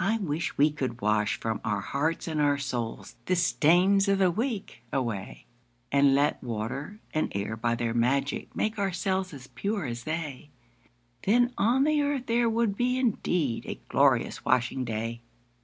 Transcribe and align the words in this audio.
I 0.00 0.18
wish 0.18 0.58
we 0.58 0.72
could 0.72 1.00
wash 1.00 1.38
from 1.38 1.60
our 1.64 1.80
hearts 1.80 2.26
and 2.26 2.40
our 2.40 2.58
souls 2.58 3.14
The 3.26 3.36
stains 3.36 4.08
of 4.08 4.18
the 4.18 4.28
week 4.28 4.82
away, 4.92 5.46
And 5.92 6.12
let 6.12 6.42
water 6.42 6.98
and 7.14 7.30
air 7.36 7.56
by 7.56 7.76
their 7.76 7.94
magic 7.94 8.56
make 8.56 8.80
Ourselves 8.80 9.32
as 9.32 9.46
pure 9.46 9.84
as 9.84 10.02
they; 10.02 10.50
Then 11.22 11.54
on 11.56 11.84
the 11.84 12.02
earth 12.02 12.26
there 12.26 12.50
would 12.50 12.76
be 12.76 12.98
indeed 12.98 13.64
A 13.64 13.80
glorious 13.88 14.44
washing 14.44 14.84
day! 14.84 15.20